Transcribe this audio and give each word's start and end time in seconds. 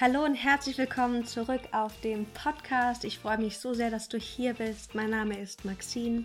Hallo 0.00 0.24
und 0.24 0.34
herzlich 0.34 0.76
willkommen 0.76 1.24
zurück 1.24 1.60
auf 1.70 2.00
dem 2.00 2.26
Podcast. 2.34 3.04
Ich 3.04 3.20
freue 3.20 3.38
mich 3.38 3.58
so 3.58 3.74
sehr, 3.74 3.92
dass 3.92 4.08
du 4.08 4.18
hier 4.18 4.54
bist. 4.54 4.96
Mein 4.96 5.10
Name 5.10 5.38
ist 5.38 5.64
Maxine. 5.64 6.24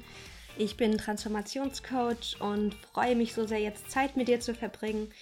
Ich 0.57 0.75
bin 0.75 0.97
Transformationscoach 0.97 2.41
und 2.41 2.73
freue 2.73 3.15
mich 3.15 3.35
so 3.35 3.45
sehr, 3.45 3.59
jetzt 3.59 3.91
Zeit 3.91 4.17
mit 4.17 4.27
dir 4.27 4.39
zu 4.39 4.55
verbringen 4.55 5.13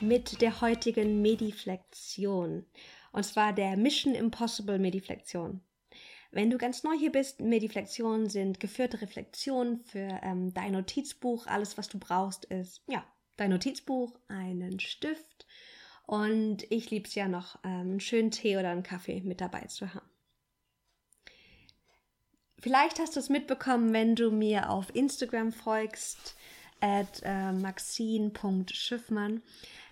mit 0.00 0.40
der 0.40 0.62
heutigen 0.62 1.20
Mediflexion. 1.20 2.64
Und 3.12 3.24
zwar 3.24 3.52
der 3.52 3.76
Mission 3.76 4.14
Impossible 4.14 4.78
Mediflexion. 4.78 5.60
Wenn 6.30 6.48
du 6.48 6.56
ganz 6.56 6.82
neu 6.82 6.96
hier 6.98 7.12
bist, 7.12 7.42
Mediflexionen 7.42 8.30
sind 8.30 8.60
geführte 8.60 9.02
Reflexionen 9.02 9.84
für 9.84 10.20
ähm, 10.22 10.54
dein 10.54 10.72
Notizbuch. 10.72 11.46
Alles, 11.48 11.76
was 11.76 11.90
du 11.90 11.98
brauchst, 11.98 12.46
ist 12.46 12.82
ja 12.88 13.04
dein 13.36 13.50
Notizbuch, 13.50 14.18
einen 14.28 14.80
Stift 14.80 15.29
und 16.10 16.64
ich 16.70 16.90
liebe 16.90 17.06
es 17.06 17.14
ja 17.14 17.28
noch, 17.28 17.54
ähm, 17.62 17.82
einen 17.82 18.00
schönen 18.00 18.32
Tee 18.32 18.56
oder 18.56 18.70
einen 18.70 18.82
Kaffee 18.82 19.20
mit 19.20 19.40
dabei 19.40 19.60
zu 19.66 19.94
haben. 19.94 20.10
Vielleicht 22.58 22.98
hast 22.98 23.14
du 23.14 23.20
es 23.20 23.28
mitbekommen, 23.28 23.92
wenn 23.92 24.16
du 24.16 24.32
mir 24.32 24.70
auf 24.70 24.92
Instagram 24.92 25.52
folgst, 25.52 26.34
at 26.80 27.22
äh, 27.22 27.52
maxine.schiffmann, 27.52 29.40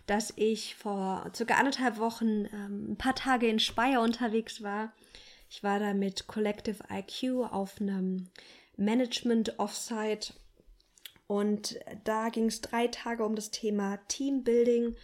dass 0.06 0.32
ich 0.34 0.74
vor 0.74 1.30
circa 1.36 1.54
anderthalb 1.54 1.98
Wochen 1.98 2.46
ähm, 2.46 2.90
ein 2.90 2.96
paar 2.96 3.14
Tage 3.14 3.46
in 3.46 3.60
Speyer 3.60 4.02
unterwegs 4.02 4.60
war. 4.60 4.92
Ich 5.48 5.62
war 5.62 5.78
da 5.78 5.94
mit 5.94 6.26
Collective 6.26 6.82
IQ 6.90 7.44
auf 7.52 7.80
einem 7.80 8.28
Management 8.76 9.60
Offsite 9.60 10.34
und 11.28 11.78
da 12.02 12.28
ging 12.30 12.46
es 12.46 12.60
drei 12.60 12.88
Tage 12.88 13.24
um 13.24 13.36
das 13.36 13.52
Thema 13.52 13.98
Teambuilding 14.08 14.96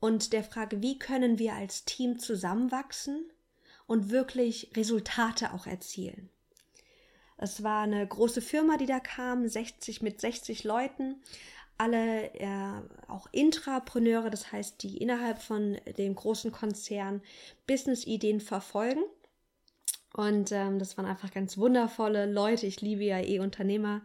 und 0.00 0.32
der 0.32 0.44
Frage, 0.44 0.82
wie 0.82 0.98
können 0.98 1.38
wir 1.38 1.54
als 1.54 1.84
Team 1.84 2.18
zusammenwachsen 2.18 3.30
und 3.86 4.10
wirklich 4.10 4.70
Resultate 4.76 5.52
auch 5.52 5.66
erzielen. 5.66 6.28
Es 7.38 7.62
war 7.62 7.82
eine 7.82 8.06
große 8.06 8.40
Firma, 8.40 8.76
die 8.76 8.86
da 8.86 8.98
kam, 8.98 9.46
60 9.46 10.02
mit 10.02 10.20
60 10.20 10.64
Leuten, 10.64 11.16
alle 11.78 12.32
äh, 12.34 12.48
auch 13.08 13.26
Intrapreneure, 13.32 14.30
das 14.30 14.50
heißt, 14.50 14.82
die 14.82 14.96
innerhalb 14.96 15.42
von 15.42 15.76
dem 15.98 16.14
großen 16.14 16.50
Konzern 16.50 17.20
Business-Ideen 17.66 18.40
verfolgen. 18.40 19.02
Und 20.14 20.50
ähm, 20.52 20.78
das 20.78 20.96
waren 20.96 21.04
einfach 21.04 21.30
ganz 21.30 21.58
wundervolle 21.58 22.24
Leute. 22.24 22.66
Ich 22.66 22.80
liebe 22.80 23.04
ja 23.04 23.20
eh 23.20 23.38
Unternehmer 23.40 24.00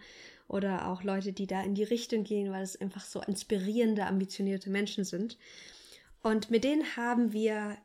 oder 0.49 0.89
auch 0.89 1.03
Leute, 1.03 1.31
die 1.31 1.47
da 1.47 1.61
in 1.63 1.75
die 1.75 1.85
Richtung 1.85 2.25
gehen, 2.25 2.51
weil 2.51 2.63
es 2.63 2.79
einfach 2.79 3.05
so 3.05 3.21
inspirierende, 3.21 4.05
ambitionierte 4.05 4.69
Menschen 4.69 5.05
sind. 5.05 5.37
Und 6.23 6.51
mit 6.51 6.63
denen 6.63 6.95
haben 6.95 7.33
wir 7.33 7.77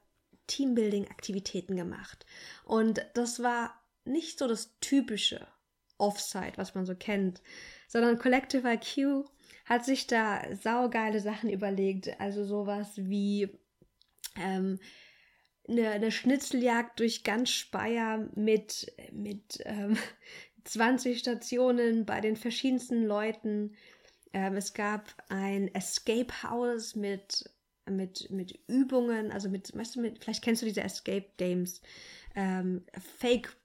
Teambuilding-Aktivitäten 0.47 1.77
gemacht. 1.77 2.27
Und 2.65 3.05
das 3.15 3.43
war 3.43 3.83
nicht 4.05 4.39
so 4.39 4.47
das 4.47 4.79
typische 4.81 5.47
Offsite, 5.99 6.57
was 6.57 6.75
man 6.75 6.87
so 6.87 6.95
kennt, 6.95 7.43
sondern 7.89 8.19
Collective 8.19 8.69
IQ 8.69 9.25
hat 9.65 9.85
sich 9.85 10.07
da 10.07 10.43
saugeile 10.55 11.21
Sachen 11.21 11.51
überlegt. 11.51 12.21
Also 12.21 12.45
sowas 12.45 12.93
wie 12.97 13.49
ähm, 14.37 14.79
eine, 15.69 15.91
eine 15.91 16.13
Schnitzeljagd 16.13 17.01
durch 17.01 17.25
ganz 17.25 17.51
Speyer 17.51 18.29
mit, 18.35 18.93
mit 19.13 19.61
ähm, 19.65 19.97
20 20.65 21.19
Stationen 21.19 22.07
bei 22.07 22.21
den 22.21 22.37
verschiedensten 22.37 23.05
Leuten. 23.05 23.77
Ähm, 24.33 24.57
es 24.57 24.75
gab 24.75 25.15
ein 25.29 25.73
Escape 25.75 26.43
House 26.43 26.95
mit 26.95 27.51
mit, 27.91 28.31
mit 28.31 28.59
Übungen, 28.67 29.33
also 29.33 29.49
mit, 29.49 29.77
weißt 29.77 29.97
du, 29.97 30.01
mit, 30.01 30.23
vielleicht 30.23 30.43
kennst 30.43 30.63
du 30.63 30.67
diese 30.67 30.83
Escape 30.83 31.27
Games, 31.37 31.81
ähm, 32.35 32.85
Fake, 33.19 33.57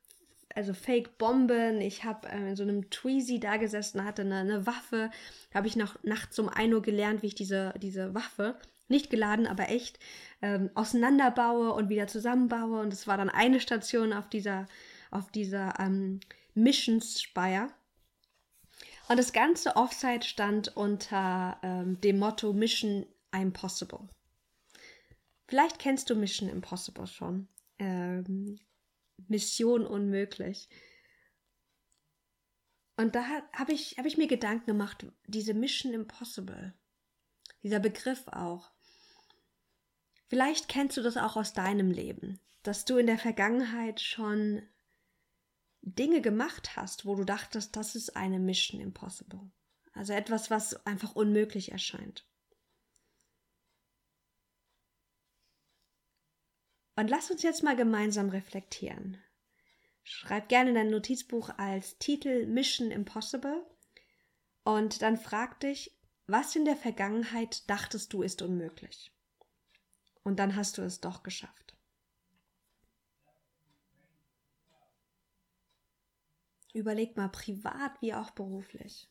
also 0.55 0.73
Fake 0.73 1.17
Bomben. 1.17 1.81
Ich 1.81 2.03
habe 2.03 2.27
ähm, 2.29 2.47
in 2.47 2.55
so 2.55 2.63
einem 2.63 2.89
Tweezy 2.89 3.39
da 3.39 3.57
gesessen, 3.57 4.03
hatte 4.03 4.23
eine, 4.23 4.39
eine 4.39 4.65
Waffe. 4.65 5.11
Habe 5.53 5.67
ich 5.67 5.75
noch 5.75 6.01
nachts 6.03 6.37
um 6.39 6.49
1 6.49 6.73
Uhr 6.73 6.81
gelernt, 6.81 7.21
wie 7.21 7.27
ich 7.27 7.35
diese, 7.35 7.73
diese 7.81 8.13
Waffe, 8.13 8.57
nicht 8.87 9.09
geladen, 9.09 9.47
aber 9.47 9.69
echt, 9.69 9.99
ähm, 10.41 10.69
auseinanderbaue 10.75 11.73
und 11.73 11.89
wieder 11.89 12.07
zusammenbaue. 12.07 12.81
Und 12.81 12.93
es 12.93 13.07
war 13.07 13.17
dann 13.17 13.29
eine 13.29 13.59
Station 13.59 14.13
auf 14.13 14.29
dieser, 14.29 14.67
auf 15.09 15.31
dieser 15.31 15.79
ähm, 15.79 16.19
Missions-Spire. 16.53 17.69
Und 19.07 19.17
das 19.17 19.33
ganze 19.33 19.75
Offsite 19.75 20.25
stand 20.25 20.75
unter 20.77 21.57
ähm, 21.63 21.99
dem 22.01 22.19
Motto 22.19 22.53
Mission 22.53 23.05
Impossible. 23.33 24.07
Vielleicht 25.51 25.79
kennst 25.79 26.09
du 26.09 26.15
Mission 26.15 26.47
Impossible 26.47 27.07
schon. 27.07 27.49
Ähm, 27.77 28.57
Mission 29.27 29.85
unmöglich. 29.85 30.69
Und 32.95 33.15
da 33.15 33.25
habe 33.51 33.73
ich, 33.73 33.97
hab 33.97 34.05
ich 34.05 34.15
mir 34.15 34.27
Gedanken 34.27 34.67
gemacht, 34.67 35.05
diese 35.27 35.53
Mission 35.53 35.93
Impossible, 35.93 36.73
dieser 37.63 37.81
Begriff 37.81 38.29
auch. 38.29 38.71
Vielleicht 40.29 40.69
kennst 40.69 40.95
du 40.95 41.01
das 41.01 41.17
auch 41.17 41.35
aus 41.35 41.51
deinem 41.51 41.91
Leben, 41.91 42.39
dass 42.63 42.85
du 42.85 42.95
in 42.95 43.07
der 43.07 43.19
Vergangenheit 43.19 43.99
schon 43.99 44.61
Dinge 45.81 46.21
gemacht 46.21 46.77
hast, 46.77 47.05
wo 47.05 47.15
du 47.15 47.25
dachtest, 47.25 47.75
das 47.75 47.95
ist 47.97 48.15
eine 48.15 48.39
Mission 48.39 48.79
Impossible. 48.79 49.51
Also 49.91 50.13
etwas, 50.13 50.49
was 50.49 50.85
einfach 50.85 51.13
unmöglich 51.13 51.73
erscheint. 51.73 52.25
Und 56.95 57.09
lass 57.09 57.31
uns 57.31 57.41
jetzt 57.41 57.63
mal 57.63 57.75
gemeinsam 57.75 58.29
reflektieren. 58.29 59.17
Schreib 60.03 60.49
gerne 60.49 60.73
dein 60.73 60.89
Notizbuch 60.89 61.49
als 61.57 61.97
Titel 61.97 62.45
Mission 62.47 62.91
Impossible 62.91 63.65
und 64.63 65.01
dann 65.01 65.17
frag 65.17 65.59
dich, 65.59 65.97
was 66.27 66.55
in 66.55 66.65
der 66.65 66.75
Vergangenheit 66.75 67.69
dachtest 67.69 68.13
du 68.13 68.21
ist 68.21 68.41
unmöglich? 68.41 69.11
Und 70.23 70.37
dann 70.37 70.55
hast 70.55 70.77
du 70.77 70.81
es 70.81 71.01
doch 71.01 71.23
geschafft. 71.23 71.75
Überleg 76.73 77.17
mal 77.17 77.29
privat 77.29 78.01
wie 78.01 78.13
auch 78.13 78.31
beruflich. 78.31 79.10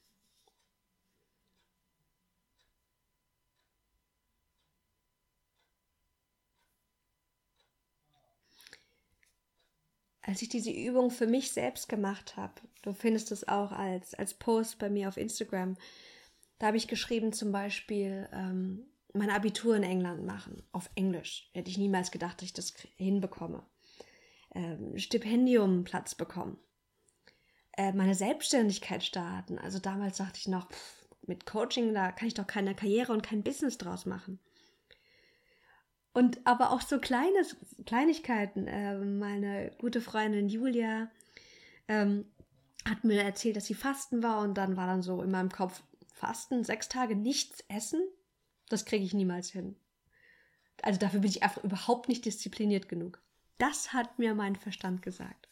Als 10.31 10.43
ich 10.43 10.49
diese 10.49 10.71
Übung 10.71 11.11
für 11.11 11.27
mich 11.27 11.51
selbst 11.51 11.89
gemacht 11.89 12.37
habe, 12.37 12.55
du 12.83 12.93
findest 12.93 13.33
es 13.33 13.49
auch 13.49 13.73
als, 13.73 14.15
als 14.15 14.33
Post 14.33 14.79
bei 14.79 14.89
mir 14.89 15.09
auf 15.09 15.17
Instagram, 15.17 15.77
da 16.61 16.69
habe 16.69 16.77
ich 16.77 16.87
geschrieben 16.87 17.33
zum 17.33 17.51
Beispiel 17.51 18.29
ähm, 18.33 18.87
mein 19.13 19.31
Abitur 19.31 19.75
in 19.75 19.83
England 19.83 20.25
machen, 20.25 20.63
auf 20.71 20.89
Englisch. 20.95 21.51
Hätte 21.53 21.69
ich 21.69 21.79
niemals 21.79 22.13
gedacht, 22.13 22.37
dass 22.41 22.47
ich 22.47 22.53
das 22.53 22.75
hinbekomme. 22.97 23.65
Ähm, 24.55 24.97
Stipendiumplatz 24.97 26.15
bekommen. 26.15 26.59
Äh, 27.73 27.93
meine 27.93 28.15
Selbstständigkeit 28.15 29.03
starten. 29.03 29.59
Also 29.59 29.81
damals 29.81 30.19
dachte 30.19 30.39
ich 30.39 30.47
noch, 30.47 30.71
pff, 30.71 31.09
mit 31.27 31.45
Coaching, 31.45 31.93
da 31.93 32.13
kann 32.13 32.29
ich 32.29 32.35
doch 32.35 32.47
keine 32.47 32.77
Karriere 32.77 33.13
und 33.13 33.25
kein 33.25 33.43
Business 33.43 33.79
draus 33.79 34.07
machen. 34.07 34.39
Und 36.12 36.41
aber 36.44 36.72
auch 36.72 36.81
so 36.81 36.98
kleine 36.98 37.47
Kleinigkeiten. 37.87 38.66
Äh, 38.66 38.98
meine 38.98 39.71
gute 39.78 40.00
Freundin 40.00 40.48
Julia 40.48 41.09
ähm, 41.87 42.25
hat 42.88 43.04
mir 43.04 43.22
erzählt, 43.22 43.56
dass 43.56 43.66
sie 43.66 43.75
fasten 43.75 44.22
war 44.22 44.41
und 44.41 44.54
dann 44.54 44.76
war 44.76 44.87
dann 44.87 45.03
so 45.03 45.22
in 45.22 45.31
meinem 45.31 45.50
Kopf 45.50 45.82
Fasten, 46.21 46.65
sechs 46.65 46.88
Tage 46.88 47.16
nichts 47.16 47.65
essen, 47.69 48.03
das 48.69 48.84
kriege 48.84 49.04
ich 49.04 49.15
niemals 49.15 49.50
hin. 49.50 49.75
Also 50.82 50.98
dafür 50.98 51.21
bin 51.21 51.31
ich 51.31 51.43
einfach 51.43 51.65
überhaupt 51.65 52.09
nicht 52.09 52.27
diszipliniert 52.27 52.89
genug. 52.89 53.22
Das 53.56 53.95
hat 53.95 54.18
mir 54.18 54.34
mein 54.34 54.56
Verstand 54.56 55.01
gesagt. 55.01 55.48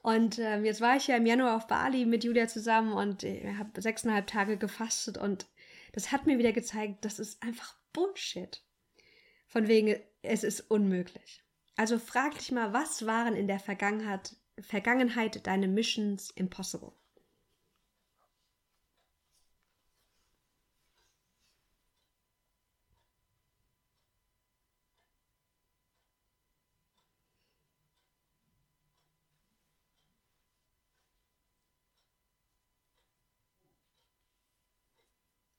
Und 0.00 0.38
ähm, 0.38 0.64
jetzt 0.64 0.80
war 0.80 0.96
ich 0.96 1.08
ja 1.08 1.16
im 1.16 1.26
Januar 1.26 1.56
auf 1.56 1.66
Bali 1.66 2.06
mit 2.06 2.22
Julia 2.22 2.46
zusammen 2.46 2.92
und 2.92 3.24
äh, 3.24 3.54
habe 3.56 3.80
sechseinhalb 3.80 4.28
Tage 4.28 4.56
gefastet 4.56 5.18
und 5.18 5.46
das 5.92 6.12
hat 6.12 6.26
mir 6.26 6.38
wieder 6.38 6.52
gezeigt, 6.52 7.04
das 7.04 7.18
ist 7.18 7.42
einfach 7.42 7.74
Bullshit. 7.92 8.62
Von 9.48 9.66
wegen, 9.66 9.96
es 10.22 10.44
ist 10.44 10.70
unmöglich. 10.70 11.42
Also 11.74 11.98
frag 11.98 12.38
dich 12.38 12.52
mal, 12.52 12.72
was 12.72 13.04
waren 13.04 13.34
in 13.34 13.48
der 13.48 13.58
Vergangenheit, 13.58 14.36
Vergangenheit 14.60 15.44
deine 15.46 15.66
Missions 15.66 16.30
impossible? 16.30 16.92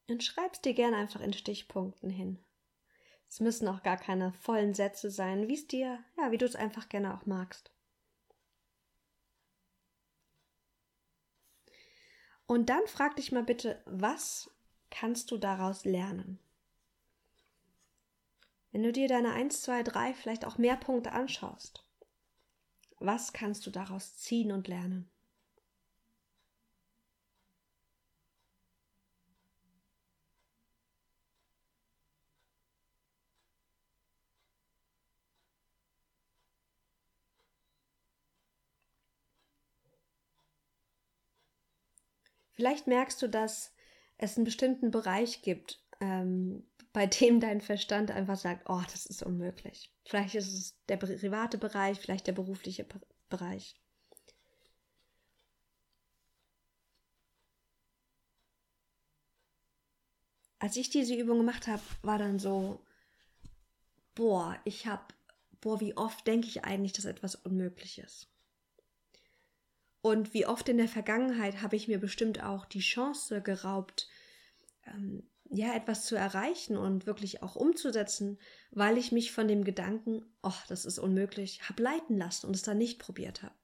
Und 0.10 0.26
schreib's 0.26 0.60
dir 0.60 0.74
gerne 0.74 0.98
einfach 0.98 1.22
in 1.22 1.32
Stichpunkten 1.32 2.10
hin. 2.10 2.44
Es 3.30 3.40
müssen 3.40 3.68
auch 3.68 3.84
gar 3.84 3.98
keine 3.98 4.34
vollen 4.34 4.74
Sätze 4.74 5.12
sein, 5.12 5.48
wie 5.48 5.54
es 5.54 5.68
dir, 5.68 6.04
ja, 6.18 6.32
wie 6.32 6.38
du 6.38 6.46
es 6.46 6.56
einfach 6.56 6.90
gerne 6.90 7.14
auch 7.14 7.28
magst. 7.28 7.72
Und 12.48 12.70
dann 12.70 12.88
frag 12.88 13.16
dich 13.16 13.32
mal 13.32 13.44
bitte, 13.44 13.80
was 13.86 14.50
kannst 14.90 15.30
du 15.30 15.38
daraus 15.38 15.86
lernen? 15.86 16.40
Wenn 18.72 18.82
du 18.82 18.92
dir 18.92 19.08
deine 19.08 19.34
1, 19.34 19.62
2, 19.62 19.84
3, 19.84 20.16
vielleicht 20.16 20.46
auch 20.46 20.58
mehr 20.58 20.76
Punkte 20.76 21.12
anschaust, 21.12 21.86
was 23.00 23.34
kannst 23.34 23.68
du 23.68 23.72
daraus 23.72 24.18
ziehen 24.18 24.52
und 24.52 24.68
lernen? 24.68 25.10
Vielleicht 42.60 42.88
merkst 42.88 43.22
du, 43.22 43.30
dass 43.30 43.74
es 44.18 44.36
einen 44.36 44.44
bestimmten 44.44 44.92
Bereich 44.92 45.44
gibt, 45.44 45.82
ähm, 46.02 46.68
bei 46.92 47.06
dem 47.06 47.40
dein 47.40 47.62
Verstand 47.62 48.12
einfach 48.12 48.36
sagt, 48.36 48.70
oh, 48.70 48.82
das 48.92 49.06
ist 49.06 49.24
unmöglich. 49.24 49.94
Vielleicht 50.04 50.36
ist 50.36 50.54
es 50.54 50.78
der 50.90 50.98
private 50.98 51.58
Bereich, 51.58 51.98
vielleicht 52.02 52.28
der 52.28 52.34
berufliche 52.34 52.86
Bereich. 53.30 53.80
Als 60.60 60.76
ich 60.76 60.90
diese 60.90 61.16
Übung 61.16 61.38
gemacht 61.38 61.66
habe, 61.68 61.82
war 62.02 62.18
dann 62.18 62.40
so, 62.40 62.86
boah, 64.16 64.60
ich 64.66 64.86
habe, 64.86 65.06
boah, 65.62 65.80
wie 65.80 65.96
oft 65.96 66.28
denke 66.28 66.50
ich 66.50 66.66
eigentlich, 66.66 66.92
dass 66.92 67.06
etwas 67.06 67.36
unmöglich 67.36 68.00
ist. 68.00 68.30
Und 70.02 70.34
wie 70.34 70.46
oft 70.46 70.70
in 70.70 70.78
der 70.78 70.88
Vergangenheit 70.88 71.62
habe 71.62 71.76
ich 71.76 71.88
mir 71.88 72.00
bestimmt 72.00 72.42
auch 72.42 72.66
die 72.66 72.80
Chance 72.80 73.42
geraubt, 73.42 74.08
ähm, 74.86 75.24
ja, 75.52 75.74
etwas 75.76 76.06
zu 76.06 76.16
erreichen 76.16 76.78
und 76.78 77.06
wirklich 77.06 77.42
auch 77.42 77.56
umzusetzen, 77.56 78.38
weil 78.72 78.98
ich 78.98 79.12
mich 79.12 79.32
von 79.32 79.48
dem 79.48 79.64
Gedanken, 79.64 80.24
ach, 80.42 80.68
das 80.68 80.86
ist 80.86 81.00
unmöglich, 81.00 81.68
habe 81.68 81.82
leiten 81.82 82.18
lassen 82.18 82.46
und 82.46 82.56
es 82.56 82.62
dann 82.62 82.78
nicht 82.78 83.00
probiert 83.00 83.42
habe. 83.42 83.56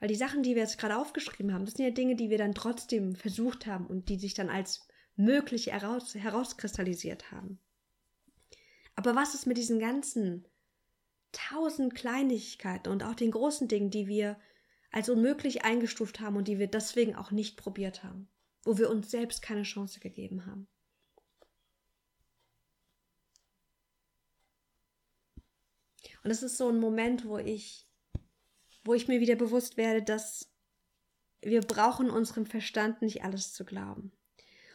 Weil 0.00 0.08
die 0.08 0.16
Sachen, 0.16 0.42
die 0.42 0.54
wir 0.54 0.62
jetzt 0.62 0.78
gerade 0.78 0.96
aufgeschrieben 0.96 1.52
haben, 1.54 1.64
das 1.64 1.74
sind 1.74 1.84
ja 1.84 1.92
Dinge, 1.92 2.16
die 2.16 2.30
wir 2.30 2.38
dann 2.38 2.54
trotzdem 2.54 3.14
versucht 3.14 3.66
haben 3.66 3.86
und 3.86 4.08
die 4.08 4.18
sich 4.18 4.34
dann 4.34 4.48
als 4.48 4.88
möglich 5.14 5.68
heraus, 5.68 6.14
herauskristallisiert 6.14 7.30
haben. 7.30 7.60
Aber 8.96 9.14
was 9.14 9.34
ist 9.34 9.46
mit 9.46 9.58
diesen 9.58 9.78
ganzen 9.78 10.46
tausend 11.32 11.94
Kleinigkeiten 11.94 12.88
und 12.90 13.02
auch 13.02 13.14
den 13.14 13.30
großen 13.30 13.68
Dingen, 13.68 13.90
die 13.90 14.06
wir 14.06 14.38
als 14.90 15.08
unmöglich 15.08 15.64
eingestuft 15.64 16.20
haben 16.20 16.36
und 16.36 16.48
die 16.48 16.58
wir 16.58 16.66
deswegen 16.66 17.14
auch 17.14 17.30
nicht 17.30 17.56
probiert 17.56 18.02
haben, 18.02 18.28
wo 18.64 18.78
wir 18.78 18.90
uns 18.90 19.10
selbst 19.10 19.42
keine 19.42 19.62
Chance 19.62 20.00
gegeben 20.00 20.46
haben. 20.46 20.68
Und 26.22 26.30
es 26.30 26.42
ist 26.42 26.56
so 26.56 26.68
ein 26.68 26.78
Moment, 26.78 27.24
wo 27.26 27.38
ich, 27.38 27.88
wo 28.84 28.94
ich 28.94 29.08
mir 29.08 29.20
wieder 29.20 29.36
bewusst 29.36 29.76
werde, 29.76 30.02
dass 30.02 30.52
wir 31.40 31.62
brauchen 31.62 32.10
unserem 32.10 32.44
Verstand 32.44 33.00
nicht 33.00 33.24
alles 33.24 33.52
zu 33.54 33.64
glauben. 33.64 34.12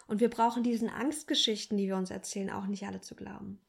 Und 0.07 0.21
wir 0.21 0.29
brauchen 0.29 0.63
diesen 0.63 0.89
Angstgeschichten, 0.89 1.77
die 1.77 1.87
wir 1.87 1.97
uns 1.97 2.09
erzählen, 2.09 2.49
auch 2.49 2.65
nicht 2.65 2.85
alle 2.85 3.01
zu 3.01 3.15
glauben. 3.15 3.59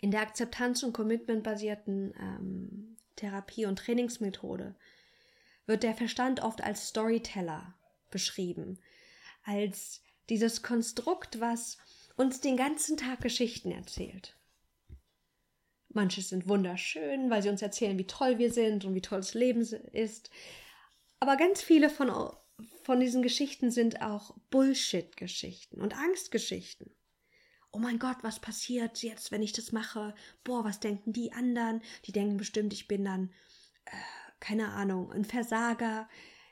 In 0.00 0.10
der 0.10 0.20
Akzeptanz- 0.20 0.82
und 0.84 0.92
Commitment-basierten 0.92 2.14
ähm, 2.18 2.96
Therapie- 3.16 3.66
und 3.66 3.76
Trainingsmethode 3.76 4.74
wird 5.66 5.82
der 5.82 5.94
Verstand 5.94 6.40
oft 6.40 6.62
als 6.62 6.88
Storyteller 6.88 7.74
beschrieben, 8.10 8.78
als 9.44 10.02
dieses 10.28 10.62
Konstrukt, 10.62 11.40
was 11.40 11.78
uns 12.16 12.40
den 12.40 12.56
ganzen 12.56 12.96
Tag 12.96 13.20
Geschichten 13.20 13.70
erzählt. 13.70 14.36
Manche 15.88 16.22
sind 16.22 16.48
wunderschön, 16.48 17.30
weil 17.30 17.42
sie 17.42 17.48
uns 17.48 17.62
erzählen, 17.62 17.98
wie 17.98 18.06
toll 18.06 18.38
wir 18.38 18.52
sind 18.52 18.84
und 18.84 18.94
wie 18.94 19.00
toll 19.00 19.18
das 19.18 19.34
Leben 19.34 19.62
ist. 19.62 20.30
Aber 21.18 21.36
ganz 21.36 21.62
viele 21.62 21.90
von, 21.90 22.10
von 22.82 23.00
diesen 23.00 23.22
Geschichten 23.22 23.70
sind 23.70 24.02
auch 24.02 24.36
Bullshit-Geschichten 24.50 25.80
und 25.80 25.96
Angstgeschichten 25.96 26.90
oh 27.78 27.80
mein 27.80 28.00
Gott, 28.00 28.16
was 28.22 28.40
passiert 28.40 29.02
jetzt, 29.02 29.30
wenn 29.30 29.42
ich 29.42 29.52
das 29.52 29.70
mache? 29.70 30.12
Boah, 30.42 30.64
was 30.64 30.80
denken 30.80 31.12
die 31.12 31.32
anderen? 31.32 31.80
Die 32.06 32.12
denken 32.12 32.36
bestimmt, 32.36 32.72
ich 32.72 32.88
bin 32.88 33.04
dann, 33.04 33.30
äh, 33.84 33.90
keine 34.40 34.70
Ahnung, 34.70 35.12
ein 35.12 35.24
Versager. 35.24 36.08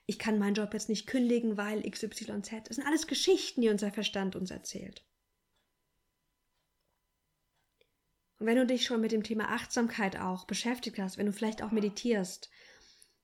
Ich 0.06 0.20
kann 0.20 0.38
meinen 0.38 0.54
Job 0.54 0.72
jetzt 0.72 0.88
nicht 0.88 1.08
kündigen, 1.08 1.56
weil 1.56 1.82
XYZ. 1.82 2.68
Das 2.68 2.76
sind 2.76 2.86
alles 2.86 3.08
Geschichten, 3.08 3.60
die 3.60 3.70
unser 3.70 3.90
Verstand 3.90 4.36
uns 4.36 4.52
erzählt. 4.52 5.04
Und 8.38 8.46
wenn 8.46 8.56
du 8.56 8.66
dich 8.66 8.84
schon 8.84 9.00
mit 9.00 9.10
dem 9.10 9.24
Thema 9.24 9.48
Achtsamkeit 9.48 10.16
auch 10.20 10.44
beschäftigt 10.44 10.98
hast, 11.00 11.18
wenn 11.18 11.26
du 11.26 11.32
vielleicht 11.32 11.62
auch 11.62 11.72
meditierst, 11.72 12.50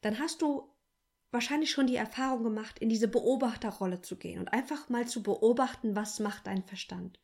dann 0.01 0.19
hast 0.19 0.43
du 0.43 0.75
wahrscheinlich 1.31 1.71
schon 1.71 1.87
die 1.87 1.97
Erfahrung 1.97 2.43
gemacht, 2.43 2.81
in 2.81 2.89
diese 2.89 3.07
Beobachterrolle 3.07 4.01
zu 4.01 4.17
gehen 4.17 4.41
und 4.41 4.49
einfach 4.49 4.89
mal 4.89 5.07
zu 5.07 5.23
beobachten, 5.23 5.95
was 5.95 6.19
macht 6.19 6.49
dein 6.49 6.65
Verstand. 6.65 7.21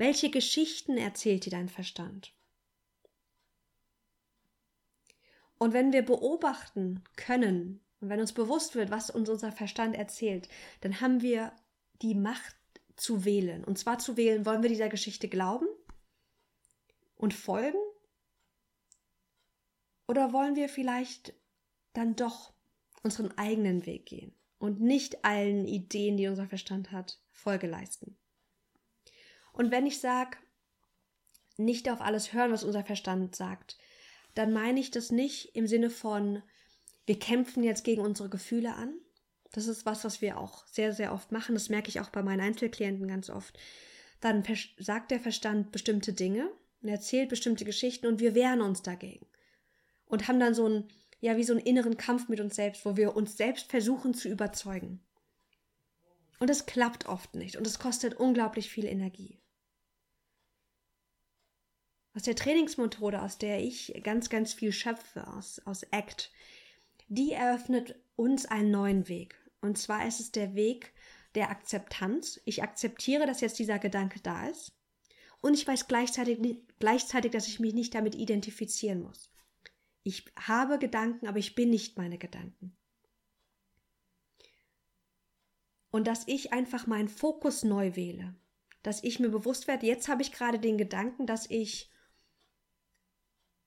Welche 0.00 0.30
Geschichten 0.30 0.96
erzählt 0.96 1.44
dir 1.44 1.50
dein 1.50 1.68
Verstand? 1.68 2.32
Und 5.58 5.74
wenn 5.74 5.92
wir 5.92 6.02
beobachten 6.02 7.04
können 7.16 7.84
und 8.00 8.08
wenn 8.08 8.18
uns 8.18 8.32
bewusst 8.32 8.74
wird, 8.74 8.90
was 8.90 9.10
uns 9.10 9.28
unser 9.28 9.52
Verstand 9.52 9.94
erzählt, 9.94 10.48
dann 10.80 11.02
haben 11.02 11.20
wir 11.20 11.52
die 12.00 12.14
Macht 12.14 12.56
zu 12.96 13.26
wählen. 13.26 13.62
Und 13.62 13.78
zwar 13.78 13.98
zu 13.98 14.16
wählen, 14.16 14.46
wollen 14.46 14.62
wir 14.62 14.70
dieser 14.70 14.88
Geschichte 14.88 15.28
glauben 15.28 15.66
und 17.16 17.34
folgen? 17.34 17.76
Oder 20.08 20.32
wollen 20.32 20.56
wir 20.56 20.70
vielleicht 20.70 21.34
dann 21.92 22.16
doch 22.16 22.54
unseren 23.02 23.36
eigenen 23.36 23.84
Weg 23.84 24.06
gehen 24.06 24.34
und 24.56 24.80
nicht 24.80 25.26
allen 25.26 25.66
Ideen, 25.66 26.16
die 26.16 26.26
unser 26.28 26.46
Verstand 26.46 26.90
hat, 26.90 27.20
Folge 27.32 27.66
leisten? 27.66 28.16
Und 29.52 29.70
wenn 29.70 29.86
ich 29.86 30.00
sage, 30.00 30.36
nicht 31.56 31.90
auf 31.90 32.00
alles 32.00 32.32
hören, 32.32 32.52
was 32.52 32.64
unser 32.64 32.84
Verstand 32.84 33.36
sagt, 33.36 33.76
dann 34.34 34.52
meine 34.52 34.80
ich 34.80 34.90
das 34.90 35.10
nicht 35.10 35.54
im 35.54 35.66
Sinne 35.66 35.90
von, 35.90 36.42
wir 37.06 37.18
kämpfen 37.18 37.62
jetzt 37.62 37.84
gegen 37.84 38.02
unsere 38.02 38.28
Gefühle 38.28 38.74
an. 38.74 38.94
Das 39.52 39.66
ist 39.66 39.84
was, 39.84 40.04
was 40.04 40.20
wir 40.20 40.38
auch 40.38 40.66
sehr, 40.66 40.92
sehr 40.92 41.12
oft 41.12 41.32
machen. 41.32 41.54
Das 41.54 41.68
merke 41.68 41.88
ich 41.88 42.00
auch 42.00 42.10
bei 42.10 42.22
meinen 42.22 42.40
Einzelklienten 42.40 43.08
ganz 43.08 43.30
oft. 43.30 43.58
Dann 44.20 44.44
sagt 44.78 45.10
der 45.10 45.20
Verstand 45.20 45.72
bestimmte 45.72 46.12
Dinge 46.12 46.50
und 46.82 46.88
erzählt 46.88 47.28
bestimmte 47.28 47.64
Geschichten 47.64 48.06
und 48.06 48.20
wir 48.20 48.34
wehren 48.34 48.60
uns 48.60 48.82
dagegen. 48.82 49.26
Und 50.06 50.28
haben 50.28 50.40
dann 50.40 50.54
so 50.54 50.68
ein, 50.68 50.88
ja, 51.20 51.36
wie 51.36 51.44
so 51.44 51.52
einen 51.52 51.64
inneren 51.64 51.96
Kampf 51.96 52.28
mit 52.28 52.40
uns 52.40 52.54
selbst, 52.54 52.84
wo 52.84 52.96
wir 52.96 53.16
uns 53.16 53.36
selbst 53.36 53.70
versuchen 53.70 54.14
zu 54.14 54.28
überzeugen. 54.28 55.00
Und 56.38 56.48
es 56.48 56.66
klappt 56.66 57.06
oft 57.06 57.34
nicht 57.34 57.56
und 57.56 57.66
es 57.66 57.78
kostet 57.78 58.14
unglaublich 58.14 58.70
viel 58.70 58.86
Energie. 58.86 59.40
Aus 62.14 62.22
der 62.22 62.36
Trainingsmethode, 62.36 63.22
aus 63.22 63.38
der 63.38 63.60
ich 63.60 64.00
ganz, 64.02 64.30
ganz 64.30 64.52
viel 64.52 64.72
schöpfe, 64.72 65.26
aus, 65.28 65.60
aus 65.64 65.84
ACT, 65.92 66.32
die 67.08 67.32
eröffnet 67.32 67.94
uns 68.16 68.46
einen 68.46 68.70
neuen 68.70 69.08
Weg. 69.08 69.36
Und 69.60 69.78
zwar 69.78 70.06
ist 70.06 70.20
es 70.20 70.32
der 70.32 70.54
Weg 70.54 70.92
der 71.34 71.50
Akzeptanz. 71.50 72.40
Ich 72.44 72.62
akzeptiere, 72.62 73.26
dass 73.26 73.40
jetzt 73.40 73.58
dieser 73.58 73.78
Gedanke 73.78 74.20
da 74.20 74.48
ist. 74.48 74.72
Und 75.40 75.54
ich 75.54 75.66
weiß 75.66 75.86
gleichzeitig, 75.88 76.38
gleichzeitig, 76.78 77.30
dass 77.32 77.46
ich 77.46 77.60
mich 77.60 77.74
nicht 77.74 77.94
damit 77.94 78.14
identifizieren 78.14 79.02
muss. 79.02 79.30
Ich 80.02 80.24
habe 80.36 80.78
Gedanken, 80.78 81.28
aber 81.28 81.38
ich 81.38 81.54
bin 81.54 81.70
nicht 81.70 81.96
meine 81.96 82.18
Gedanken. 82.18 82.76
und 85.90 86.06
dass 86.06 86.26
ich 86.26 86.52
einfach 86.52 86.86
meinen 86.86 87.08
Fokus 87.08 87.64
neu 87.64 87.96
wähle. 87.96 88.34
Dass 88.82 89.02
ich 89.02 89.20
mir 89.20 89.28
bewusst 89.28 89.68
werde, 89.68 89.86
jetzt 89.86 90.08
habe 90.08 90.22
ich 90.22 90.32
gerade 90.32 90.58
den 90.58 90.78
Gedanken, 90.78 91.26
dass 91.26 91.48
ich 91.50 91.89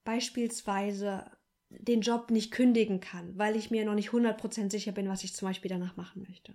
beispielsweise 0.03 1.31
den 1.69 2.01
Job 2.01 2.29
nicht 2.29 2.51
kündigen 2.51 2.99
kann, 2.99 3.37
weil 3.37 3.55
ich 3.55 3.71
mir 3.71 3.85
noch 3.85 3.95
nicht 3.95 4.09
100% 4.09 4.69
sicher 4.69 4.91
bin, 4.91 5.09
was 5.09 5.23
ich 5.23 5.33
zum 5.33 5.47
Beispiel 5.47 5.69
danach 5.69 5.95
machen 5.95 6.23
möchte. 6.27 6.53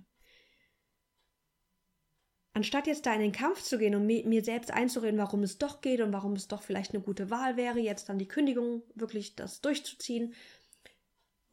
Anstatt 2.52 2.87
jetzt 2.87 3.07
da 3.07 3.14
in 3.14 3.21
den 3.21 3.33
Kampf 3.33 3.62
zu 3.62 3.78
gehen 3.78 3.95
und 3.95 4.07
mir 4.07 4.45
selbst 4.45 4.73
einzureden, 4.73 5.19
warum 5.19 5.43
es 5.43 5.59
doch 5.59 5.81
geht 5.81 6.00
und 6.00 6.12
warum 6.12 6.33
es 6.33 6.49
doch 6.49 6.62
vielleicht 6.62 6.93
eine 6.93 7.02
gute 7.02 7.31
Wahl 7.31 7.57
wäre, 7.57 7.78
jetzt 7.78 8.09
dann 8.09 8.19
die 8.19 8.26
Kündigung 8.26 8.83
wirklich 8.95 9.37
das 9.37 9.61
durchzuziehen, 9.61 10.35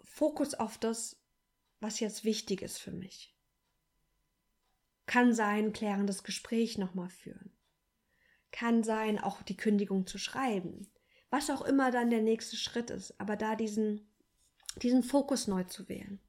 Fokus 0.04 0.54
auf 0.54 0.78
das, 0.78 1.22
was 1.80 2.00
jetzt 2.00 2.24
wichtig 2.24 2.62
ist 2.62 2.80
für 2.80 2.92
mich. 2.92 3.36
Kann 5.06 5.34
sein, 5.34 5.74
klärendes 5.74 6.24
Gespräch 6.24 6.78
nochmal 6.78 7.10
führen. 7.10 7.56
Kann 8.52 8.84
sein, 8.84 9.20
auch 9.20 9.44
die 9.44 9.58
Kündigung 9.58 10.08
zu 10.08 10.18
schreiben. 10.18 10.90
Was 11.29 11.50
auch 11.50 11.62
immer 11.62 11.91
dann 11.91 12.10
der 12.10 12.22
nächste 12.22 12.55
Schritt 12.55 12.89
ist, 12.89 13.20
aber 13.20 13.36
da 13.36 13.55
diesen, 13.55 14.08
diesen 14.82 15.03
Fokus 15.03 15.48
neu 15.48 15.63
zu 15.63 15.89
wählen. 15.89 16.20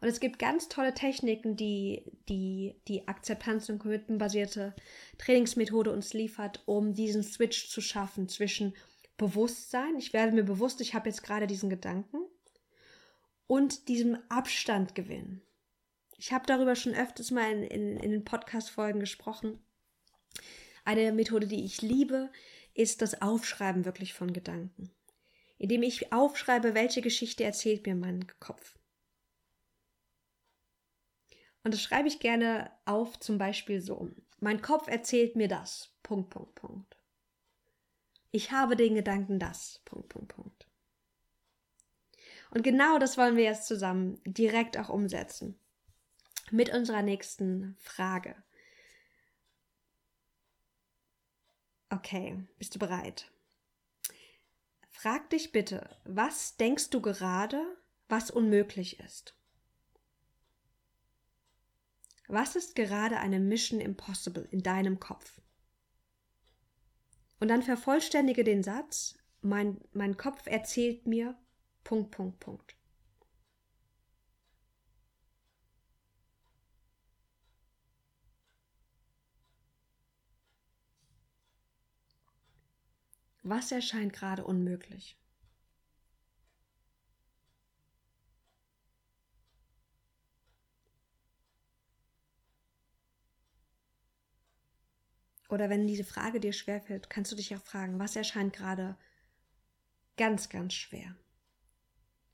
Und 0.00 0.08
es 0.08 0.20
gibt 0.20 0.38
ganz 0.38 0.68
tolle 0.68 0.92
Techniken, 0.92 1.56
die 1.56 2.04
die, 2.28 2.80
die 2.86 3.08
Akzeptanz- 3.08 3.70
und 3.70 3.78
Commitment-basierte 3.78 4.74
Trainingsmethode 5.16 5.90
uns 5.90 6.12
liefert, 6.12 6.62
um 6.66 6.92
diesen 6.92 7.22
Switch 7.22 7.70
zu 7.70 7.80
schaffen 7.80 8.28
zwischen 8.28 8.74
Bewusstsein, 9.16 9.96
ich 9.96 10.12
werde 10.12 10.32
mir 10.32 10.44
bewusst, 10.44 10.82
ich 10.82 10.94
habe 10.94 11.08
jetzt 11.08 11.22
gerade 11.22 11.46
diesen 11.46 11.70
Gedanken, 11.70 12.18
und 13.46 13.88
diesem 13.88 14.18
Abstand 14.28 14.94
gewinnen. 14.94 15.40
Ich 16.18 16.32
habe 16.32 16.46
darüber 16.46 16.74
schon 16.76 16.94
öfters 16.94 17.30
mal 17.30 17.50
in, 17.50 17.62
in, 17.62 17.96
in 17.98 18.10
den 18.10 18.24
Podcast-Folgen 18.24 19.00
gesprochen. 19.00 19.62
Eine 20.84 21.12
Methode, 21.12 21.46
die 21.46 21.64
ich 21.64 21.82
liebe, 21.82 22.30
ist 22.74 23.02
das 23.02 23.20
Aufschreiben 23.20 23.84
wirklich 23.84 24.14
von 24.14 24.32
Gedanken. 24.32 24.90
Indem 25.58 25.82
ich 25.82 26.12
aufschreibe, 26.12 26.74
welche 26.74 27.02
Geschichte 27.02 27.44
erzählt 27.44 27.86
mir 27.86 27.94
mein 27.94 28.26
Kopf. 28.40 28.78
Und 31.64 31.74
das 31.74 31.82
schreibe 31.82 32.08
ich 32.08 32.20
gerne 32.20 32.70
auf, 32.84 33.18
zum 33.18 33.38
Beispiel 33.38 33.80
so. 33.80 34.10
Mein 34.38 34.62
Kopf 34.62 34.86
erzählt 34.88 35.34
mir 35.36 35.48
das. 35.48 35.92
Punkt, 36.02 36.30
Punkt, 36.30 36.54
Punkt. 36.54 36.96
Ich 38.30 38.52
habe 38.52 38.76
den 38.76 38.94
Gedanken 38.94 39.38
das. 39.38 39.80
Punkt, 39.84 40.08
Punkt, 40.08 40.28
Punkt. 40.28 40.68
Und 42.50 42.62
genau 42.62 42.98
das 42.98 43.18
wollen 43.18 43.36
wir 43.36 43.44
jetzt 43.44 43.66
zusammen 43.66 44.20
direkt 44.24 44.78
auch 44.78 44.88
umsetzen. 44.88 45.58
Mit 46.50 46.72
unserer 46.72 47.02
nächsten 47.02 47.76
Frage. 47.80 48.36
Okay, 51.90 52.44
bist 52.58 52.74
du 52.74 52.78
bereit? 52.78 53.30
Frag 54.90 55.30
dich 55.30 55.52
bitte, 55.52 55.96
was 56.04 56.56
denkst 56.56 56.90
du 56.90 57.00
gerade, 57.00 57.60
was 58.08 58.30
unmöglich 58.30 59.00
ist? 59.00 59.34
Was 62.28 62.56
ist 62.56 62.74
gerade 62.74 63.18
eine 63.18 63.38
Mission 63.38 63.80
Impossible 63.80 64.48
in 64.50 64.62
deinem 64.62 64.98
Kopf? 64.98 65.40
Und 67.38 67.48
dann 67.48 67.62
vervollständige 67.62 68.42
den 68.42 68.62
Satz, 68.62 69.18
mein, 69.42 69.80
mein 69.92 70.16
Kopf 70.16 70.46
erzählt 70.46 71.06
mir, 71.06 71.36
Punkt, 71.84 72.10
Punkt, 72.10 72.40
Punkt. 72.40 72.75
Was 83.48 83.70
erscheint 83.70 84.12
gerade 84.12 84.44
unmöglich? 84.44 85.16
Oder 95.48 95.70
wenn 95.70 95.86
diese 95.86 96.02
Frage 96.02 96.40
dir 96.40 96.52
schwerfällt, 96.52 97.08
kannst 97.08 97.30
du 97.30 97.36
dich 97.36 97.54
auch 97.54 97.62
fragen, 97.62 98.00
was 98.00 98.16
erscheint 98.16 98.52
gerade 98.52 98.96
ganz, 100.16 100.48
ganz 100.48 100.74
schwer? 100.74 101.14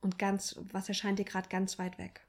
Und 0.00 0.18
ganz, 0.18 0.56
was 0.72 0.88
erscheint 0.88 1.18
dir 1.18 1.26
gerade 1.26 1.50
ganz 1.50 1.78
weit 1.78 1.98
weg? 1.98 2.26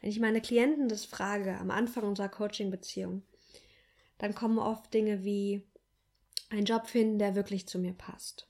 Wenn 0.00 0.10
ich 0.10 0.20
meine 0.20 0.40
Klienten 0.40 0.88
das 0.88 1.04
frage 1.04 1.58
am 1.58 1.70
Anfang 1.70 2.04
unserer 2.04 2.28
Coaching-Beziehung, 2.28 3.22
dann 4.18 4.34
kommen 4.34 4.58
oft 4.58 4.92
Dinge 4.94 5.24
wie 5.24 5.62
einen 6.50 6.66
Job 6.66 6.86
finden, 6.86 7.18
der 7.18 7.34
wirklich 7.34 7.66
zu 7.66 7.78
mir 7.78 7.92
passt 7.92 8.48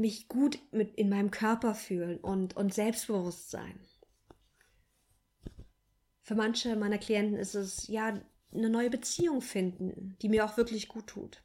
mich 0.00 0.28
gut 0.28 0.58
mit 0.72 0.96
in 0.96 1.08
meinem 1.08 1.30
Körper 1.30 1.74
fühlen 1.74 2.18
und, 2.18 2.56
und 2.56 2.74
selbstbewusst 2.74 3.50
sein. 3.50 3.78
Für 6.22 6.34
manche 6.34 6.74
meiner 6.76 6.98
Klienten 6.98 7.36
ist 7.36 7.54
es 7.54 7.86
ja 7.86 8.20
eine 8.52 8.70
neue 8.70 8.90
Beziehung 8.90 9.42
finden, 9.42 10.16
die 10.22 10.28
mir 10.28 10.44
auch 10.44 10.56
wirklich 10.56 10.88
gut 10.88 11.06
tut. 11.06 11.42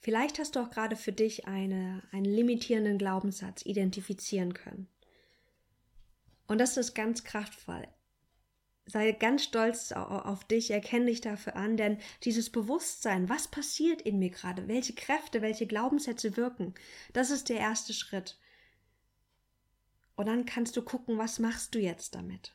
Vielleicht 0.00 0.38
hast 0.38 0.56
du 0.56 0.60
auch 0.60 0.70
gerade 0.70 0.96
für 0.96 1.12
dich 1.12 1.46
eine, 1.46 2.02
einen 2.10 2.24
limitierenden 2.24 2.98
Glaubenssatz 2.98 3.64
identifizieren 3.64 4.54
können. 4.54 4.88
Und 6.46 6.58
das 6.58 6.76
ist 6.76 6.94
ganz 6.94 7.22
kraftvoll 7.22 7.86
sei 8.90 9.12
ganz 9.12 9.44
stolz 9.44 9.92
auf 9.92 10.44
dich, 10.44 10.70
erkenne 10.70 11.06
dich 11.06 11.20
dafür 11.20 11.56
an, 11.56 11.76
denn 11.76 11.98
dieses 12.24 12.50
Bewusstsein, 12.50 13.28
was 13.28 13.48
passiert 13.48 14.02
in 14.02 14.18
mir 14.18 14.30
gerade, 14.30 14.68
welche 14.68 14.94
Kräfte, 14.94 15.42
welche 15.42 15.66
Glaubenssätze 15.66 16.36
wirken, 16.36 16.74
das 17.12 17.30
ist 17.30 17.48
der 17.48 17.58
erste 17.58 17.92
Schritt. 17.92 18.38
Und 20.16 20.26
dann 20.26 20.44
kannst 20.44 20.76
du 20.76 20.82
gucken, 20.82 21.18
was 21.18 21.38
machst 21.38 21.74
du 21.74 21.78
jetzt 21.78 22.14
damit. 22.14 22.54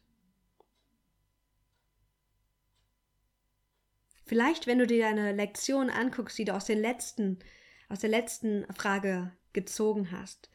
Vielleicht, 4.25 4.67
wenn 4.67 4.79
du 4.79 4.87
dir 4.87 5.03
deine 5.03 5.33
Lektion 5.33 5.89
anguckst, 5.89 6.37
die 6.37 6.45
du 6.45 6.53
aus 6.53 6.65
den 6.65 6.81
letzten, 6.81 7.39
aus 7.89 7.99
der 7.99 8.09
letzten 8.09 8.65
Frage 8.73 9.31
gezogen 9.53 10.11
hast, 10.11 10.49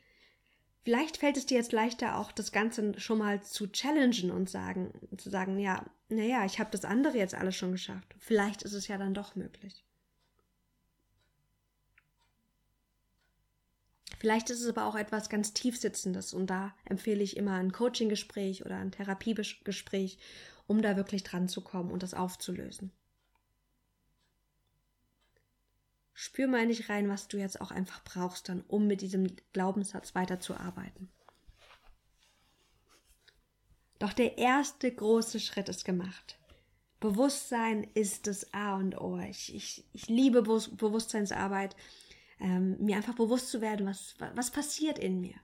Vielleicht 0.83 1.19
fällt 1.19 1.37
es 1.37 1.45
dir 1.45 1.59
jetzt 1.59 1.73
leichter, 1.73 2.17
auch 2.17 2.33
das 2.33 2.53
Ganze 2.53 2.99
schon 2.99 3.19
mal 3.19 3.43
zu 3.43 3.71
challengen 3.71 4.31
und 4.31 4.49
sagen, 4.49 4.93
zu 5.19 5.29
sagen, 5.29 5.59
ja, 5.59 5.85
naja, 6.09 6.45
ich 6.47 6.59
habe 6.59 6.71
das 6.71 6.87
andere 6.87 7.19
jetzt 7.19 7.35
alles 7.35 7.55
schon 7.55 7.73
geschafft. 7.73 8.15
Vielleicht 8.19 8.63
ist 8.63 8.73
es 8.73 8.89
ja 8.89 8.97
dann 8.97 9.13
doch 9.13 9.37
möglich. 9.37 9.85
Vielleicht 14.19 14.51
ist 14.51 14.63
es 14.63 14.69
aber 14.69 14.87
auch 14.87 14.97
etwas 14.97 15.29
ganz 15.29 15.53
tiefsitzendes 15.53 16.35
und 16.35 16.49
da 16.49 16.75
empfehle 16.85 17.23
ich 17.23 17.37
immer 17.37 17.55
ein 17.55 17.73
Coaching-Gespräch 17.73 18.65
oder 18.65 18.77
ein 18.77 18.93
Therapiegespräch, 18.93 20.19
um 20.67 20.83
da 20.83 20.97
wirklich 20.97 21.25
dran 21.25 21.49
zu 21.49 21.63
kommen 21.63 21.91
und 21.91 22.03
das 22.03 22.15
aufzulösen. 22.15 22.93
Spür 26.23 26.49
mal 26.49 26.67
nicht 26.67 26.91
rein, 26.91 27.09
was 27.09 27.29
du 27.29 27.39
jetzt 27.39 27.63
auch 27.63 27.71
einfach 27.71 28.05
brauchst, 28.05 28.51
dann, 28.51 28.61
um 28.69 28.87
mit 28.87 29.01
diesem 29.01 29.35
Glaubenssatz 29.55 30.15
weiterzuarbeiten. 30.15 31.09
Doch 33.99 34.13
der 34.13 34.37
erste 34.37 34.95
große 34.95 35.41
Schritt 35.41 35.71
ist 35.71 35.87
gemacht. 35.87 36.39
Bewusstsein 37.01 37.85
ist 37.95 38.27
das 38.27 38.53
A 38.53 38.77
und 38.77 39.01
O. 39.01 39.19
Ich, 39.19 39.55
ich, 39.55 39.87
ich 39.95 40.09
liebe 40.09 40.43
Be 40.43 40.61
Bewusstseinsarbeit, 40.73 41.75
ähm, 42.39 42.77
mir 42.85 42.97
einfach 42.97 43.15
bewusst 43.15 43.49
zu 43.49 43.63
werden, 43.63 43.87
was, 43.87 44.15
was 44.35 44.51
passiert 44.51 44.99
in 44.99 45.23
mir. 45.23 45.37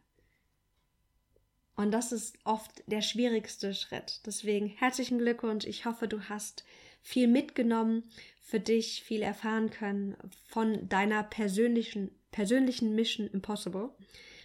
Und 1.75 1.90
das 1.90 2.12
ist 2.12 2.37
oft 2.45 2.83
der 2.87 3.00
schwierigste 3.00 3.73
Schritt. 3.73 4.21
Deswegen 4.26 4.66
herzlichen 4.66 5.16
Glückwunsch. 5.16 5.64
Ich 5.64 5.87
hoffe, 5.87 6.06
du 6.06 6.28
hast 6.28 6.66
viel 7.06 7.28
mitgenommen 7.28 8.02
für 8.40 8.58
dich, 8.58 9.04
viel 9.04 9.22
erfahren 9.22 9.70
können 9.70 10.16
von 10.48 10.88
deiner 10.88 11.22
persönlichen, 11.22 12.10
persönlichen 12.32 12.96
Mission 12.96 13.28
Impossible. 13.28 13.90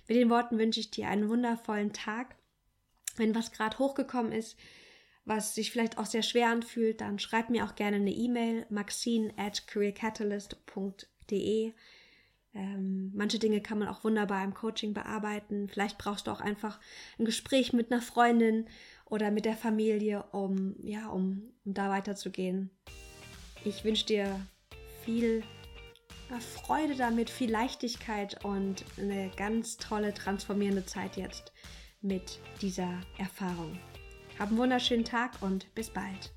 Mit 0.07 0.15
den 0.15 0.29
Worten 0.29 0.59
wünsche 0.59 0.79
ich 0.79 0.91
dir 0.91 1.07
einen 1.07 1.27
wundervollen 1.27 1.91
Tag. 1.91 2.35
Wenn 3.15 3.33
was 3.33 3.51
gerade 3.51 3.79
hochgekommen 3.79 4.31
ist, 4.31 4.59
was 5.25 5.55
sich 5.55 5.71
vielleicht 5.71 5.97
auch 5.97 6.05
sehr 6.05 6.21
schwer 6.21 6.49
anfühlt, 6.49 7.01
dann 7.01 7.17
schreib 7.17 7.49
mir 7.49 7.65
auch 7.65 7.73
gerne 7.73 7.95
eine 7.95 8.13
E-Mail, 8.13 8.67
maxine 8.69 9.33
at 9.37 9.65
careercatalyst.de. 9.65 11.73
Ähm, 12.53 13.11
manche 13.15 13.39
Dinge 13.39 13.61
kann 13.61 13.79
man 13.79 13.87
auch 13.87 14.03
wunderbar 14.03 14.43
im 14.43 14.53
Coaching 14.53 14.93
bearbeiten. 14.93 15.67
Vielleicht 15.67 15.97
brauchst 15.97 16.27
du 16.27 16.31
auch 16.31 16.41
einfach 16.41 16.79
ein 17.17 17.25
Gespräch 17.25 17.73
mit 17.73 17.91
einer 17.91 18.03
Freundin 18.03 18.67
oder 19.11 19.29
mit 19.29 19.45
der 19.45 19.55
Familie, 19.55 20.23
um, 20.31 20.73
ja, 20.81 21.09
um, 21.09 21.43
um 21.65 21.73
da 21.73 21.89
weiterzugehen. 21.89 22.71
Ich 23.63 23.83
wünsche 23.83 24.05
dir 24.07 24.39
viel 25.03 25.43
Freude 26.39 26.95
damit, 26.95 27.29
viel 27.29 27.51
Leichtigkeit 27.51 28.43
und 28.45 28.85
eine 28.97 29.29
ganz 29.35 29.75
tolle, 29.75 30.13
transformierende 30.13 30.85
Zeit 30.85 31.17
jetzt 31.17 31.51
mit 32.01 32.39
dieser 32.61 33.01
Erfahrung. 33.17 33.77
Hab 34.39 34.47
einen 34.47 34.57
wunderschönen 34.57 35.03
Tag 35.03 35.33
und 35.41 35.75
bis 35.75 35.89
bald. 35.89 36.33